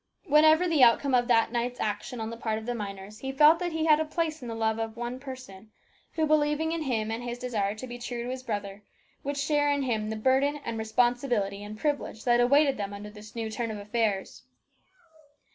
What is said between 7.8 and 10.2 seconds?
be true to his brother, would share with him the